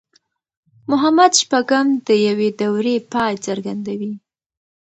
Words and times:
محمد 0.89 1.31
شپږم 1.41 1.87
د 2.07 2.09
يوې 2.27 2.49
دورې 2.61 2.95
پای 3.13 3.33
څرګندوي. 3.45 4.13